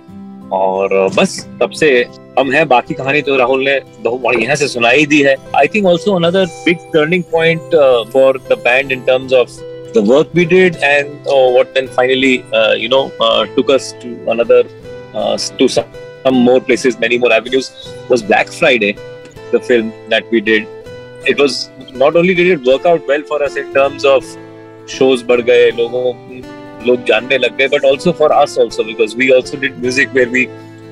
और 0.52 0.88
बस 1.16 1.38
तब 1.60 1.70
से 1.80 1.90
हम 2.38 2.50
हैं 2.52 2.66
बाकी 2.68 2.94
कहानी 2.94 3.20
तो 3.22 3.36
राहुल 3.36 3.64
ने 3.64 3.78
बहुत 4.00 4.20
बढ़िया 4.20 4.54
से 4.54 4.68
सुनाई 4.68 5.06
दी 5.06 5.22
है 5.22 5.36
I 5.56 5.68
think 5.74 5.86
also 5.86 6.14
another 6.16 6.46
big 6.64 6.90
turning 6.92 7.22
point 7.32 7.74
for 8.12 8.38
the 8.50 8.58
band 8.64 8.92
in 8.92 9.04
terms 9.06 9.32
of 9.42 9.60
the 9.94 10.02
work 10.02 10.30
we 10.34 10.44
did 10.44 10.76
and 10.86 11.28
uh, 11.28 11.48
what 11.56 11.72
then 11.74 11.88
finally 11.96 12.44
uh, 12.52 12.72
you 12.72 12.88
know 12.88 13.02
uh, 13.20 13.46
took 13.56 13.70
us 13.70 13.92
to 14.00 14.08
another 14.30 14.64
uh, 15.14 15.38
to 15.58 15.68
some, 15.68 15.86
some 16.24 16.34
more 16.34 16.60
places 16.60 16.98
many 16.98 17.16
more 17.16 17.32
avenues 17.32 17.68
was 18.08 18.24
black 18.30 18.48
friday 18.48 18.90
the 19.52 19.60
film 19.60 19.92
that 20.08 20.32
we 20.32 20.40
did 20.40 20.66
it 21.32 21.38
was 21.38 21.70
not 21.92 22.16
only 22.16 22.34
did 22.34 22.48
it 22.54 22.66
work 22.72 22.84
out 22.84 23.06
well 23.06 23.22
for 23.22 23.40
us 23.42 23.56
in 23.56 23.72
terms 23.72 24.04
of 24.04 24.24
shows 24.96 25.22
बढ़ 25.22 25.40
गए 25.42 25.70
लोगों 25.76 26.02
लोग 26.86 27.04
जानने 27.04 27.38
लग 27.38 27.56
गए 27.56 27.68
but 27.68 27.84
also 27.84 28.12
for 28.12 28.30
also 28.44 28.84
because 28.84 29.16
we 29.16 29.32
also 29.32 29.60
did 29.64 29.82
music 29.82 30.14
where 30.14 30.30
we 30.30 30.46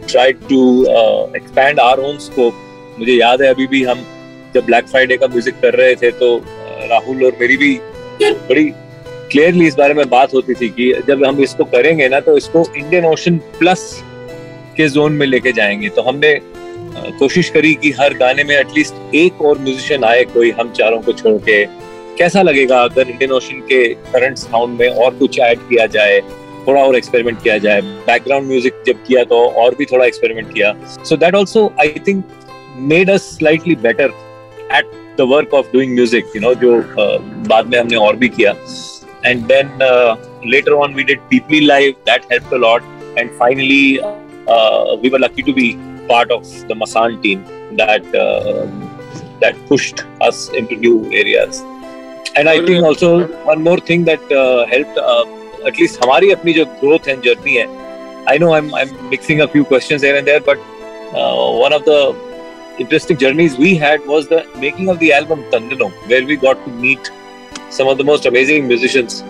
tried 0.06 0.42
to 0.49 0.61
uh, 0.90 1.26
expand 1.34 1.80
our 1.80 2.00
own 2.00 2.20
scope. 2.26 2.61
मुझे 2.99 3.12
याद 3.12 3.42
है 3.42 3.49
अभी 3.49 3.66
भी 3.66 3.82
हम 3.84 4.04
जब 4.54 4.64
ब्लैक 4.64 4.87
फ्राइडे 4.88 5.16
का 5.16 5.26
म्यूज़िक 5.26 5.61
कर 5.61 5.75
रहे 5.75 5.94
थे 5.94 6.11
तो 6.12 6.37
राहुल 6.90 7.25
और 7.25 7.37
मेरी 7.40 7.56
भी 7.56 7.75
बड़ी 8.22 8.64
क्लियरली 9.32 9.66
इस 9.66 9.75
बारे 9.75 9.94
में 9.94 10.08
बात 10.08 10.34
होती 10.34 10.54
थी 10.54 10.68
कि 10.68 10.92
जब 11.08 11.25
हम 11.25 11.40
इसको 11.42 11.64
करेंगे 11.64 12.08
ना 12.08 12.20
तो 12.20 12.37
इसको 12.37 12.64
इंडियन 12.76 13.04
ओशन 13.04 13.37
प्लस 13.58 13.84
के 14.76 14.88
जोन 14.88 15.12
में 15.12 15.26
लेके 15.26 15.52
जाएँगे 15.52 15.88
तो 15.88 16.02
हमने 16.02 16.38
कोशिश 17.18 17.49
करी 17.50 17.72
कि 17.75 17.90
हर 18.00 18.14
गाने 18.14 18.44
में 18.44 18.56
एटलीस्ट 18.56 19.14
एक 19.14 19.40
और 19.42 19.58
म्यूजिशियन 19.58 20.04
आए 20.04 20.25
कोई 20.34 20.50
हम 20.50 20.72
चारों 20.72 21.00
को 21.02 21.12
छोड़ 21.12 21.38
के 21.49 21.64
कैसा 22.23 22.43
लगेगा 22.43 22.83
अगर 22.85 23.09
इंडियन 23.11 23.33
ओशन 23.33 23.61
के 23.69 23.83
करंट 24.12 24.37
साउंड 24.38 24.79
में 24.81 24.88
और 24.88 25.14
कुछ 25.19 25.38
ऐड 25.41 25.59
किया 25.69 25.87
जाए 25.95 26.21
थोड़ा 26.67 26.81
और 26.83 26.97
एक्सपेरिमेंट 26.97 27.43
किया 27.43 27.57
जाए? 27.59 27.81
बैकग्राउंड 28.07 28.47
म्यूज़िक 28.49 28.83
जब 28.87 29.05
किया 29.07 29.23
तो 29.31 29.38
और 29.62 29.75
भी 29.79 29.85
थोड़ा 29.93 30.05
एक्सपेरिमेंट 30.05 30.52
किया। 30.52 30.73
So 31.05 31.17
that 31.17 31.35
also 31.35 31.64
I 31.81 32.00
think 32.09 32.25
made 32.93 33.11
us 33.11 33.23
slightly 33.38 33.75
better 33.87 34.12
at 34.76 34.93
the 35.19 35.26
work 35.31 35.55
of 35.55 35.73
doing 35.73 35.95
music 35.95 36.33
you 36.37 36.43
know 36.43 36.55
जो 36.62 36.76
uh, 36.76 37.49
बाद 37.49 37.67
में 37.67 37.79
हमने 37.79 37.97
और 38.07 38.17
भी 38.17 38.29
किया। 38.37 38.55
And 39.26 39.43
then 39.52 39.79
later 40.55 40.73
on 40.73 40.95
we 40.95 41.02
did 41.11 41.21
Peepli 41.31 41.61
live 41.67 41.95
that 42.11 42.33
help 42.33 42.55
a 42.55 42.59
lot 42.67 43.19
and 43.19 43.31
finally 43.38 43.87
we 45.02 45.09
were 45.09 45.21
lucky 45.25 45.43
to 45.43 45.52
be 45.52 45.75
of 46.33 46.49
the 46.69 46.75
Masan 46.79 47.14
team 47.23 47.45
that 47.76 48.17
uh, 48.23 48.67
that 49.43 49.61
pushed 49.69 50.02
us 50.21 50.41
into 50.61 50.76
new 50.76 50.97
areas. 51.21 51.61
And 52.38 52.49
I 52.49 52.61
think 52.61 52.85
also 52.85 53.17
one 53.47 53.62
more 53.62 53.81
thing 53.91 54.05
that 54.05 54.33
help 54.73 54.95
at least 55.67 56.05
हमारी 56.05 56.31
अपनी 56.33 56.52
जो 56.52 56.64
growth 56.64 57.09
and 57.09 57.23
journey 57.23 57.55
है 57.55 57.67
I 58.29 58.38
know 58.38 58.52
I 58.52 58.61
I 58.75 58.83
am 58.83 59.09
mixing 59.11 59.41
a 59.41 59.47
few 59.47 59.64
question 59.64 59.99
but 60.49 60.59
one 61.62 61.75
of 61.75 61.83
the 61.88 62.14
interesting 62.81 63.19
journeys 63.19 63.57
we 63.61 63.75
had 63.75 64.00
was 64.07 64.26
the 64.35 64.43
making 64.57 64.88
of 64.88 64.99
the 64.99 65.02
album 65.02 65.43
Tandanu 65.52 65.91
where 66.09 66.25
we 66.25 66.37
got 66.37 66.64
to 66.64 66.71
meet 66.71 67.09
some 67.79 67.85
of 67.85 67.99
the 67.99 68.02
most 68.02 68.26
amazing 68.26 68.67
musicians 68.67 69.25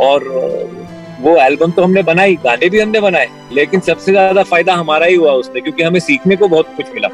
और 0.00 0.24
uh, 0.24 0.88
वो 1.20 1.36
album 1.36 1.70
तो 1.70 1.82
हमने 1.82 2.02
बनाई 2.02 2.34
गाने 2.34 2.68
भी 2.68 2.80
हमने 2.80 3.00
बनाए 3.00 3.28
लेकिन 3.52 3.80
सबसे 3.80 4.12
ज़्यादा 4.12 4.42
फ़ायदा 4.42 4.74
हमारा 4.74 5.06
ही 5.06 5.14
हुआ 5.14 5.32
उसमें 5.32 5.62
क्योंकि 5.62 5.82
हमें 5.82 6.00
सीखने 6.00 6.36
को 6.36 6.48
बहुत 6.48 6.66
कुछ 6.76 6.86
मिला। 6.94 7.08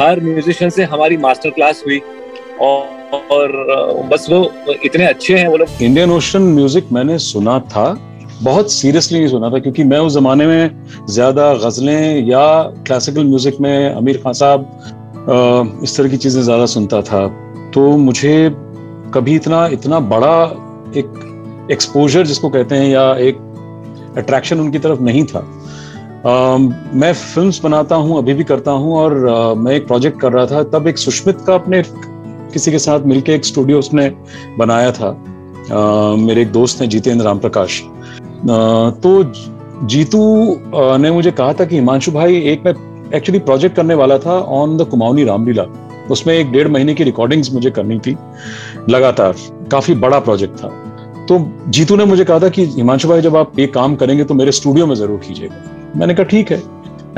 हर 0.00 0.20
म्यूजिशियन 0.20 0.70
से 0.70 0.84
हमारी 0.84 1.16
मास्टर 1.16 1.50
क्लास 1.50 1.82
हुई 1.86 2.00
और, 2.60 3.20
और 3.32 3.52
बस 4.10 4.26
वो 4.30 4.74
इतने 4.84 5.06
अच्छे 5.06 5.36
हैं 5.36 5.48
वो 5.48 5.56
लोग। 5.56 5.82
इंडियन 5.82 6.10
ओशन 6.10 6.42
म्यूज़िक 6.54 6.92
मैंने 6.92 7.18
सुना 7.20 7.58
था 7.72 7.86
बहुत 8.42 8.72
सीरियसली 8.72 9.18
नहीं 9.18 9.28
सुना 9.28 9.50
था 9.50 9.58
क्योंकि 9.58 9.84
मैं 9.84 9.98
उस 9.98 10.14
जमाने 10.14 10.46
में 10.46 11.06
ज़्यादा 11.08 11.52
गजलें 11.56 12.26
या 12.26 12.46
क्लासिकल 12.86 13.24
म्यूज़िक 13.24 13.60
में 13.60 13.94
आमिर 13.94 14.16
खान 14.24 14.32
साहब 14.32 15.80
इस 15.84 15.96
तरह 15.96 16.08
की 16.08 16.16
चीज़ें 16.16 16.42
ज़्यादा 16.42 16.66
सुनता 16.66 17.00
था। 17.02 17.26
तो 17.74 17.90
मुझे 17.98 18.50
कभी 19.14 19.34
इतना 19.36 19.66
इतना 19.72 20.00
बड़ा 20.10 20.42
एक 20.96 21.68
एक्सपोजर 21.72 22.26
जिसको 22.26 22.48
कहते 22.48 22.74
हैं 22.74 22.88
या 22.88 23.14
एक 23.20 23.38
अट्रैक्शन 24.18 24.60
उनकी 24.60 24.78
तरफ़ 24.78 25.00
नहीं 25.00 25.24
था। 25.24 25.40
uh, 26.22 26.58
मैं 26.94 27.12
फिल्म्स 27.14 27.60
बनाता 27.62 27.96
हूँ 27.96 28.18
अभी 28.18 28.34
भी 28.34 28.44
करता 28.44 28.70
हूँ 28.72 28.96
और 28.96 29.12
uh, 29.28 29.56
मैं 29.56 29.72
एक 29.72 29.86
प्रोजेक्ट 29.86 30.20
कर 30.20 30.32
रहा 30.32 30.46
था 30.46 30.62
तब 30.70 30.88
एक 30.88 30.98
सुष्मित 30.98 31.40
का 31.46 31.54
अपने 31.54 31.82
किसी 32.52 32.70
के 32.70 32.78
साथ 32.78 33.06
मिलके 33.06 33.34
एक 33.34 33.44
स्टूडियो 33.44 33.78
उसने 33.78 34.08
बनाया 34.58 34.92
था। 34.92 35.10
uh, 35.10 36.18
मेरे 36.20 36.42
एक 36.42 36.52
दोस्त 36.52 36.80
हैं 36.80 36.88
जितेंद्र 36.88 37.24
राम 37.24 37.38
प्रकाश 37.38 37.82
तो 38.46 39.32
जीतू 39.86 40.20
ने 40.98 41.10
मुझे 41.10 41.30
कहा 41.30 41.52
था 41.52 41.64
कि 41.64 41.74
हिमांशु 41.74 42.12
भाई 42.12 42.36
एक 42.42 42.62
मैं 42.66 42.74
एक्चुअली 43.14 43.38
प्रोजेक्ट 43.40 43.76
करने 43.76 43.94
वाला 43.94 44.18
था 44.18 44.38
ऑन 44.58 44.76
द 44.76 44.84
कुमाऊनी 44.90 45.24
रामलीला। 45.24 45.64
उसमें 46.10 46.34
एक 46.34 46.50
डेढ़ 46.52 46.68
महीने 46.68 46.94
की 46.94 47.04
रिकॉर्डिंग्स 47.04 47.52
मुझे 47.52 47.70
करनी 47.70 47.98
थी 47.98 48.16
लगातार। 48.90 49.34
काफ़ी 49.70 49.94
बड़ा 49.96 50.18
प्रोजेक्ट 50.20 50.56
था। 50.56 50.68
तो 51.28 51.38
जीतू 51.68 51.96
ने 51.96 52.04
मुझे 52.04 52.24
कहा 52.24 52.38
था 52.40 52.48
कि 52.48 52.64
हिमांशु 52.66 53.08
भाई 53.08 53.20
जब 53.20 53.36
आप 53.36 53.58
ये 53.58 53.66
काम 53.66 53.96
करेंगे 53.96 54.24
तो 54.24 54.34
मेरे 54.34 54.52
स्टूडियो 54.52 54.86
में 54.86 54.94
ज़रूर 54.94 55.18
कीजिएगा। 55.18 55.90
मैंने 55.96 56.14
कहा 56.14 56.24
ठीक 56.24 56.50
है। 56.52 56.58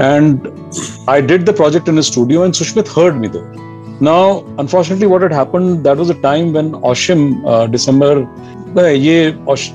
And 0.01 0.49
I 1.11 1.23
did 1.23 1.45
the 1.45 1.57
project 1.57 1.89
in 1.89 2.01
studio 2.03 2.45
and 2.45 2.55
Sushmit 2.55 2.89
heard 2.89 3.17
me 3.17 3.29
though 4.01 4.05
now 4.05 4.39
unfortunately 4.59 5.07
what 5.07 5.23
had 5.23 5.33
happened 5.33 5.77
that 5.79 5.99
was 5.99 6.11
a 6.11 6.21
time 6.23 6.53
when 6.53 6.75
Asheem 6.85 7.31
December 7.71 8.27
ये 8.79 9.35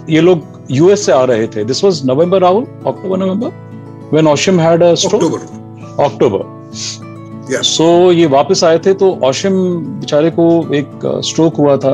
ये 0.10 0.22
लोग 0.22 0.66
यूएस 0.72 1.06
से 1.06 1.12
आ 1.12 1.24
रहे 1.24 1.48
थे 1.48 1.64
this 1.64 1.84
was 1.84 2.02
November 2.06 2.42
Rahul 2.42 2.66
October 2.88 3.18
November 3.18 4.10
when 4.12 4.28
Asheem 4.28 4.60
had 4.60 4.84
a 4.84 4.94
stroke 4.96 5.24
October 5.24 6.04
October 6.04 7.62
so 7.64 8.12
ये 8.12 8.26
वापस 8.26 8.64
आए 8.64 8.80
थे 8.80 8.94
तो 8.94 9.20
ओशिम 9.24 9.54
बेचारे 10.00 10.30
को 10.30 10.46
एक 10.76 11.00
स्ट्रोक 11.26 11.56
हुआ 11.56 11.78
था 11.78 11.94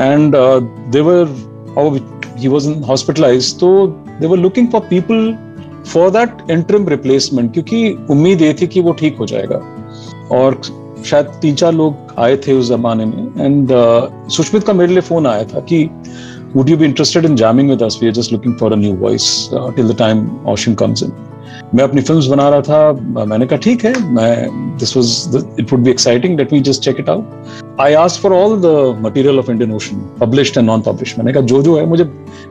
and 0.00 0.34
they 0.92 1.00
were 1.00 1.28
how 1.74 1.90
he 2.36 2.48
was 2.48 2.66
तो 3.60 3.68
they 4.20 4.26
were 4.26 4.36
looking 4.36 4.70
for 4.70 4.80
people 4.80 5.36
for 5.84 6.10
that 6.10 6.42
interim 6.48 6.86
replacement 6.86 7.52
क्योंकि 7.52 8.06
उम्मीद 8.10 8.42
ये 8.42 8.54
थी 8.54 8.66
कि 8.66 8.80
वो 8.80 8.92
ठीक 8.92 9.16
हो 9.18 9.26
जाएगा 9.26 9.56
और 10.32 10.60
शायद 11.04 11.26
तीन 11.26 11.54
चार 11.54 11.72
लोग 11.72 12.14
आए 12.18 12.36
थे 12.36 12.52
उस 12.52 12.68
जमाने 12.68 13.04
में। 13.04 13.44
एंड 13.44 13.68
uh, 13.68 14.30
सुष्मित 14.30 14.64
का 14.64 14.72
मेरे 14.72 14.92
लिए 14.92 15.00
फ़ोन 15.00 15.26
आया 15.26 15.44
था 15.44 15.60
कि 15.60 15.90
would 16.56 16.68
you 16.70 16.76
be 16.80 16.86
interested 16.88 17.26
in 17.28 17.36
jamming 17.36 17.70
with 17.72 17.82
us? 17.86 17.96
We 18.02 18.08
are 18.08 18.16
just 18.18 18.32
looking 18.32 18.54
for 18.60 18.72
a 18.72 18.76
new 18.76 18.94
voice 19.00 19.26
uh, 19.52 19.70
till 19.72 19.88
the 19.92 19.98
time 20.04 20.28
Ocean 20.54 20.76
comes 20.82 21.04
मैं 21.74 21.84
अपनी 21.84 22.00
फिल्म्स 22.00 22.26
बना 22.26 22.48
रहा 22.48 22.60
था 22.60 22.92
मैंने 23.26 23.46
कहा 23.46 23.58
ठीक 23.58 23.84
है 23.84 24.12
मैं 24.12 24.48
this 24.78 24.96
was 24.96 25.46
it 25.60 25.72
would 25.72 25.80
be 25.80 25.90
exciting 25.90 26.38
let 26.38 26.52
me 26.52 26.60
just 26.60 26.82
check 26.82 26.96
it 27.00 27.08
out 27.08 27.24
I 27.80 27.94
ask 27.94 28.20
for 28.20 28.32
all 28.32 28.60
the 28.60 28.98
material 29.02 29.38
of 29.38 29.50
Indian 29.50 29.72
Ocean 29.72 29.96
published 30.20 30.58
and 30.58 30.66
non 30.66 30.80
publish 30.80 31.18
मैंने 31.18 31.32
कहा 31.32 31.42
जो 31.42 31.62
जो 31.62 31.76
है 31.76 31.86
मुझे 31.86 32.04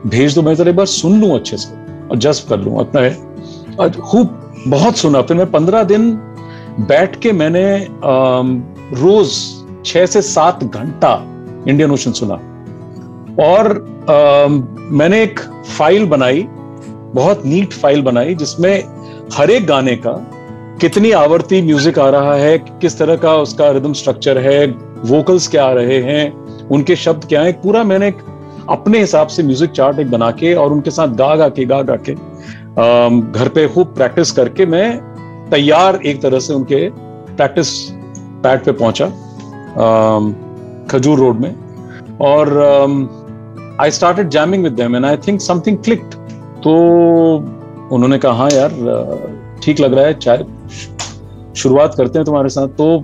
भेज 0.06 0.34
दो 0.34 0.42
मैं 0.42 0.54
जरा 0.54 0.70
एक 0.70 0.76
बार 0.76 0.86
सुन 0.86 1.20
लूँ 1.20 1.34
अच्छे 1.34 1.56
से 1.56 1.74
और 2.08 2.16
जस्ट 2.16 2.48
कर 2.48 2.58
लूँ 2.58 2.78
अपना 2.80 3.00
है। 3.00 3.90
खूब 3.90 4.54
बहुत 4.68 4.96
सुना। 4.96 5.22
फिर 5.22 5.36
मैं 5.36 5.50
पंद्रह 5.50 5.82
दिन 5.82 6.10
बैठ 6.80 7.16
के 7.20 7.32
मैंने 7.32 7.86
रोज 8.02 9.32
छह 9.86 10.06
से 10.06 10.22
सात 10.22 10.64
घंटा 10.64 11.14
इंडियन 11.68 11.90
ओशन 11.90 12.12
सुना। 12.12 12.34
और 13.42 13.68
मैंने 14.92 15.22
एक 15.22 15.40
फ़ाइल 15.78 16.06
बनाई, 16.06 16.46
बहुत 17.14 17.42
नीट 17.46 17.72
फ़ाइल 17.72 18.02
बनाई, 18.02 18.34
जिसमें 18.34 18.84
हर 19.34 19.50
एक 19.50 19.66
गाने 19.66 19.96
का 19.96 20.12
कितनी 20.80 21.10
आवर्ती 21.12 21.60
म्यूज़िक 21.62 21.98
आ 21.98 22.08
रहा 22.10 22.34
है, 22.34 22.58
किस 22.58 22.98
तरह 22.98 23.16
का 23.16 23.34
उसका 23.36 23.70
रिदम 23.70 23.92
स्ट्रक्चर 23.92 24.38
है 24.38 24.66
वोकल्स 25.06 25.48
क्या 25.48 25.64
आ 25.64 25.72
रहे 25.72 26.00
हैं, 26.02 26.32
उनके 26.68 26.96
शब्द 26.96 27.24
क्या 27.24 27.42
है, 27.42 27.52
पूरा 27.52 27.84
मैंने 27.84 28.12
अपने 28.70 29.00
हिसाब 29.00 29.28
से 29.28 29.42
म्यूज़िक 29.42 29.70
चार्ट 29.70 29.98
एक 29.98 30.10
बना 30.10 30.30
के 30.30 30.54
और 30.54 30.72
उनके 30.72 30.90
साथ 30.90 31.08
गा 31.16 31.34
गा 31.36 31.48
के 31.48 31.64
गा 31.64 31.82
गा 31.82 31.96
के 32.08 32.14
घर 33.32 33.48
पे 33.54 33.66
खूब 33.68 33.94
प्रैक्टिस 33.94 34.30
करके 34.32 34.66
मैं 34.66 35.07
तैयार 35.50 36.00
एक 36.06 36.20
तरह 36.22 36.40
से 36.40 36.54
उनके 36.54 36.88
प्रैक्टिस 37.36 37.70
पैड 38.44 38.64
पे 38.64 38.72
पहुँचा 38.72 39.06
खजूर 40.90 41.18
रोड 41.18 41.40
में। 41.40 41.54
और 42.20 42.52
I 43.80 43.90
started 43.90 44.28
jamming 44.28 44.62
with 44.64 44.72
them 44.72 44.96
and 44.96 45.04
I 45.06 45.16
think 45.26 45.40
something 45.40 45.78
clicked 45.78 46.14
तो 46.62 46.72
उन्होंने 47.92 48.18
कहा 48.18 48.32
हाँ 48.32 48.50
यार 48.50 48.70
ठीक 49.62 49.80
लग 49.80 49.94
रहा 49.94 50.04
है 50.04 50.14
चाहे 50.14 50.44
शुरुआत 51.56 51.94
करते 51.94 52.18
हैं 52.18 52.24
तुम्हारे 52.26 52.48
साथ। 52.48 52.68
तो 52.68 52.98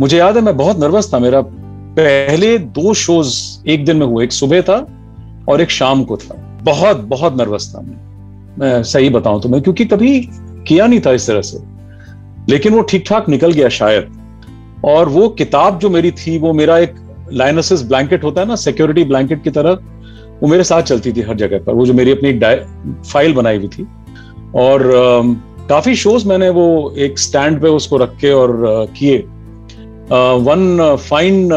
मुझे 0.00 0.18
याद 0.18 0.36
है, 0.36 0.42
मैं 0.42 0.56
बहुत 0.56 0.78
नर्वस 0.78 1.12
था। 1.14 1.18
मेरा 1.18 1.40
पहले 1.96 2.56
दो 2.58 2.92
शोज़ 2.94 3.34
एक 3.68 3.84
दिन 3.84 3.96
में 3.96 4.06
हुए। 4.06 4.24
एक 4.24 4.32
सुबह 4.32 4.62
था 4.62 4.76
और 5.48 5.60
एक 5.60 5.70
शाम 5.70 6.04
को 6.04 6.16
था। 6.16 6.34
बहुत 6.62 7.00
बहुत 7.08 7.36
नर्वस 7.36 7.72
था 7.74 7.80
मैं। 7.80 7.96
मैं 8.58 8.82
सही 8.82 9.08
बताऊँ 9.10 9.40
तो 9.42 9.48
मैं 9.48 9.60
क्योंकि 9.62 9.84
कभी 9.84 10.18
किया 10.68 10.86
नहीं 10.86 11.00
था 11.00 11.12
इस 11.12 11.26
तरह 11.26 11.40
से। 11.42 11.58
लेकिन 12.48 12.72
वो 12.72 12.80
ठीक 12.82 13.04
ठाक 13.08 13.28
निकल 13.28 13.52
गया 13.52 13.68
शायद। 13.68 14.10
और 14.84 15.08
वो 15.08 15.28
किताब 15.28 15.78
जो 15.78 15.90
मेरी 15.90 16.10
थी 16.10 16.38
वो 16.38 16.52
मेरा 16.52 16.78
एक 16.78 16.94
लाइनसिस 17.32 17.82
ब्लैंकेट 17.82 18.24
होता 18.24 18.40
है 18.40 18.46
ना 18.48 18.56
सिक्योरिटी 18.56 19.04
ब्लैंकेट 19.04 19.42
की 19.44 19.50
तरह 19.50 19.78
वो 20.42 20.48
मेरे 20.48 20.64
साथ 20.64 20.82
चलती 20.82 21.12
थी 21.12 21.20
हर 21.20 21.34
जगह 21.34 21.58
पर। 21.58 21.72
वो 21.72 21.86
जो 21.86 21.92
मेरी 21.92 22.12
अपनी 22.12 22.32
फ़ाइल 23.02 23.34
बनाई 23.34 23.56
हुई 23.56 23.68
थी। 23.68 23.86
और 24.54 24.82
uh, 24.82 25.68
काफ़ी 25.68 25.94
शोज़ 25.96 26.28
मैंने 26.28 26.48
वो 26.48 26.94
एक 26.98 27.18
स्टैंड 27.18 27.60
पे 27.62 27.68
उसको 27.68 27.96
रख 27.96 28.16
के 28.16 28.30
और 28.30 28.50
uh, 28.50 28.98
किए। 28.98 29.18
One 30.42 30.96
fine 31.08 31.48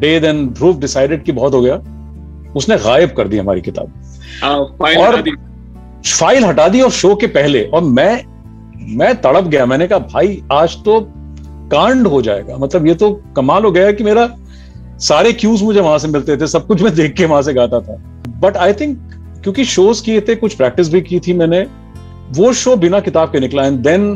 day 0.00 0.18
then 0.20 0.46
Dhruv 0.48 0.78
decided 0.80 1.22
कि 1.24 1.32
बहुत 1.32 1.54
हो 1.54 1.60
गया। 1.60 1.74
उसने 2.56 2.76
गायब 2.76 3.10
कर 3.10 3.28
दी 3.28 3.38
हमारी 3.38 3.60
किताब। 3.60 3.92
फ़ाइल 4.78 4.98
और। 4.98 5.49
फ़ाइल 6.06 6.44
हटा 6.44 6.68
दी 6.68 6.80
और 6.80 6.90
शो 6.90 7.14
के 7.14 7.26
पहले। 7.26 7.62
और 7.64 7.82
मैं 7.82 8.24
मैं 8.96 9.14
तड़प 9.14 9.44
गया। 9.44 9.66
मैंने 9.66 9.86
कहा, 9.88 9.98
भाई, 9.98 10.42
आज 10.52 10.76
तो 10.84 11.00
कांड 11.72 12.06
हो 12.06 12.22
जाएगा। 12.22 12.56
मतलब 12.56 12.86
ये 12.86 12.94
तो 12.94 13.10
कमाल 13.36 13.64
हो 13.64 13.70
गया 13.70 13.92
कि 13.92 14.04
मेरा 14.04 14.28
सारे 14.98 15.32
क्यूज 15.32 15.62
मुझे 15.62 15.80
वहाँ 15.80 15.98
से 15.98 16.08
मिलते 16.08 16.36
थे। 16.36 16.46
सब 16.46 16.66
कुछ 16.66 16.82
मैं 16.82 16.94
देख 16.94 17.14
के 17.14 17.24
वहाँ 17.24 17.42
से 17.42 17.52
गाता 17.54 17.80
था। 17.80 17.96
बट 18.40 18.56
आई 18.56 18.72
थिंक 18.72 18.98
क्योंकि 19.42 19.64
शोज़ 19.64 20.02
किए 20.04 20.20
थे, 20.20 20.34
कुछ 20.34 20.54
प्रैक्टिस 20.54 20.92
भी 20.92 21.00
की 21.00 21.20
थी 21.20 21.32
मैंने, 21.32 21.60
वो 22.32 22.52
शो 22.52 22.76
बिना 22.76 23.00
किताब 23.00 23.28
के 23.28 23.40
निकला। 23.40 23.66
And 23.66 23.78
then 23.78 24.12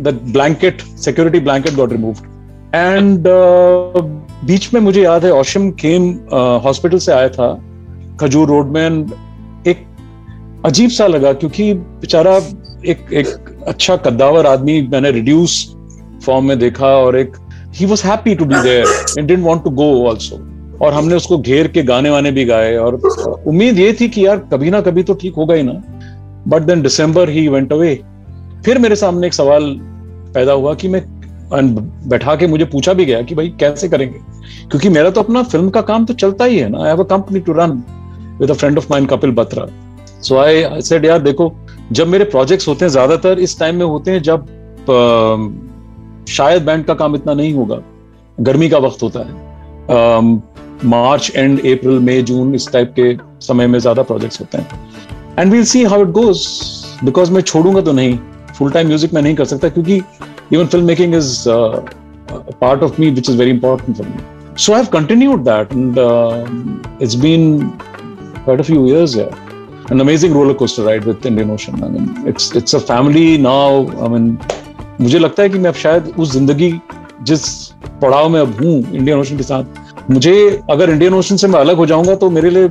the 0.00 0.08
blanket 0.32 0.80
security 0.80 1.40
blanket 1.40 1.74
got 1.74 1.92
removed 1.92 2.18
and 2.74 3.24
बीच 4.46 4.72
में 4.74 4.80
मुझे 4.80 5.02
याद 5.02 5.24
है 5.24 5.32
ओशिम 5.32 5.70
केम 5.80 6.08
हॉस्पिटल 6.64 6.98
से 6.98 7.12
आया 7.12 7.28
था, 7.28 7.54
खजूर 8.20 8.48
रोड 8.48 8.66
में। 8.66 8.86
एंड 8.86 9.10
अजीब 10.64 10.90
सा 10.90 11.06
लगा, 11.06 11.32
क्योंकि 11.32 11.72
बेचारा 11.74 12.36
एक 12.86 13.12
एक 13.12 13.26
अच्छा 13.66 13.96
कद्दावर 13.96 14.46
आदमी 14.46 14.80
मैंने 14.82 15.10
रिड्यूस 15.10 15.76
फॉर्म 16.26 16.44
में 16.44 16.58
देखा 16.58 16.86
और 16.86 17.16
एक 17.16 17.36
he 17.74 17.86
was 17.86 18.06
happy 18.06 18.34
to 18.34 18.44
be 18.44 18.62
there 18.62 18.86
and 19.18 19.28
didn't 19.28 19.44
want 19.44 19.64
to 19.64 19.70
go 19.70 19.88
also 20.08 20.36
और 20.84 20.92
हमने 20.92 21.14
उसको 21.14 21.38
घेर 21.38 21.68
के 21.68 21.82
गाने 21.82 22.10
वाने 22.10 22.30
भी 22.30 22.44
गाए 22.44 22.74
और 22.76 22.94
उम्मीद 23.46 23.78
ये 23.78 23.92
थी 24.00 24.08
कि 24.08 24.26
यार 24.26 24.38
कभी 24.52 24.70
ना 24.70 24.80
कभी 24.80 25.02
तो 25.02 25.14
ठीक 25.14 25.34
होगा 25.34 25.54
ही 25.54 25.62
ना। 25.62 25.72
But 26.48 26.62
then 26.62 26.82
December 26.82 27.30
he 27.30 27.46
went 27.48 27.72
away 27.72 27.94
फिर 28.64 28.78
मेरे 28.78 28.96
सामने 28.96 29.26
एक 29.26 29.34
सवाल 29.34 29.70
पैदा 30.34 30.52
हुआ 30.52 30.74
कि 30.74 30.88
मैं 30.88 31.02
बैठा 32.08 32.34
के 32.36 32.46
मुझे 32.46 32.64
पूछा 32.64 32.92
भी 32.92 33.04
गया 33.04 33.22
कि 33.22 33.34
भाई 33.34 33.48
कैसे 33.60 33.88
करेंगे? 33.88 34.18
क्योंकि 34.70 34.88
मेरा 34.88 35.10
तो 35.10 35.22
अपना 35.22 35.42
फ़िल्म 35.42 35.70
का 35.70 35.80
काम 35.82 36.04
तो 36.04 36.14
चलता 36.14 36.44
ही 36.44 36.58
है 36.58 36.68
ना। 36.68 36.78
I 36.78 36.88
have 36.88 37.02
a 37.04 37.06
company 37.08 37.40
to 37.40 37.52
run 37.52 37.82
with 38.40 38.50
a 38.50 38.54
friend 38.54 38.78
of 38.78 38.86
mine 38.90 39.06
Kapil 39.06 39.30
Batra 39.32 39.66
so 40.24 40.36
I 40.38 40.80
said 40.82 41.04
यार 41.04 41.22
देखो 41.22 41.52
जब 41.92 42.08
मेरे 42.08 42.24
प्रोजेक्ट्स 42.24 42.68
होते 42.68 42.84
हैं 42.84 42.90
ज़्यादातर 42.92 43.38
इस 43.38 43.58
टाइम 43.58 43.76
में 43.76 43.84
होते 43.86 44.10
हैं 44.10 44.22
जब 44.22 44.46
शायद 46.28 46.62
बैंड 46.66 46.84
का 46.84 46.94
काम 46.94 47.14
इतना 47.16 47.34
नहीं 47.34 47.52
होगा। 47.54 47.78
गर्मी 48.38 48.68
का 48.68 48.78
वक्त 48.78 49.02
होता 49.02 49.20
है। 49.20 49.32
मार्च 50.90 51.30
एंड 51.36 51.58
अप्रैल 51.60 51.98
मई 52.00 52.22
जून 52.22 52.54
इस 52.54 52.70
टाइप 52.72 52.92
के 52.98 53.16
समय 53.46 53.66
में 53.66 53.78
ज़्यादा 53.78 54.02
प्रोजेक्ट्स 54.02 54.40
होते 54.40 54.58
हैं। 54.58 54.66
And 55.38 55.52
we'll 55.52 55.64
see 55.64 55.84
how 55.84 56.02
it 56.02 56.10
goes 56.20 56.46
because 57.04 57.32
मैं 57.32 57.40
छोड़ूँगा 57.42 57.80
तो 57.80 57.92
नहीं। 57.92 58.18
फुल 58.58 58.70
टाइम 58.72 58.86
म्यूज़िक 58.88 59.14
मैं 59.14 59.22
नहीं 59.22 59.34
कर 59.34 59.44
सकता 59.44 59.68
क्योंकि 59.68 60.02
even 60.52 60.66
film 60.66 60.86
making 60.86 61.14
is 61.14 61.44
part 61.48 62.82
of 62.82 63.00
me 63.00 63.10
which 63.10 63.30
is 63.30 63.36
very 63.38 63.50
important 63.50 63.96
for 63.96 64.06
me 64.06 64.32
so 64.62 64.72
I've 64.74 64.88
continued 64.90 65.40
that, 65.46 65.72
and 65.72 65.96
uh, 65.98 66.46
it's 67.00 67.16
been 67.22 67.46
quite 68.44 68.60
a 68.60 68.66
few 68.66 68.82
years. 68.86 69.16
Yeah, 69.16 69.32
an 69.90 70.00
amazing 70.00 70.32
roller 70.32 70.54
coaster 70.54 70.82
ride 70.82 71.04
with 71.04 71.24
Indian 71.26 71.50
Ocean. 71.50 71.82
I 71.84 71.88
mean, 71.88 72.06
it's 72.26 72.54
it's 72.60 72.74
a 72.74 72.80
family 72.80 73.36
now. 73.38 73.86
I 74.04 74.08
mean, 74.08 74.26
मुझे 75.00 75.18
लगता 75.18 75.42
है 75.42 75.48
कि 75.48 75.58
मैं 75.58 75.70
अब 75.70 75.76
शायद 75.76 76.12
उस 76.18 76.32
ज़िंदगी 76.32 76.70
जिस 77.30 77.42
पड़ाव 78.02 78.28
में 78.28 78.40
अब 78.40 78.54
हूँ 78.60 78.74
इंडियन 78.94 79.18
ओशन 79.18 79.36
के 79.36 79.42
साथ 79.42 80.10
मुझे 80.10 80.34
अगर 80.70 80.90
इंडियन 80.90 81.14
ओशन 81.14 81.36
से 81.36 81.48
मैं 81.48 81.60
अलग 81.60 81.76
हो 81.76 81.86
जाऊँगा 81.86 82.14
तो 82.22 82.30
मेरे 82.30 82.50
लिए 82.50 82.66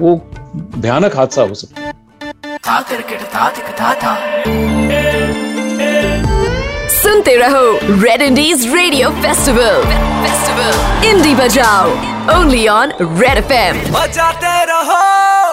वो 0.00 0.14
भयानक 0.56 1.16
हादसा 1.16 1.42
हो 1.42 1.54
सकता 1.54 1.80
है। 1.80 1.92
सुनते 7.02 7.36
रहो 7.36 7.66
Red 8.02 8.22
indies 8.22 8.66
radio 8.74 9.10
festival 9.22 9.82
festival 10.24 11.08
indie 11.10 11.34
बजाओ 11.42 11.90
only 12.38 12.66
on 12.68 12.92
Red 13.00 13.38
F 13.38 13.52
M 13.52 13.80
बजाते 13.92 14.64
रहो। 14.72 15.43